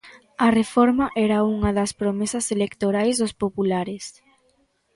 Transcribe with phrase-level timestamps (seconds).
[0.45, 4.05] A reforma era unha das promesas electorais dos populares.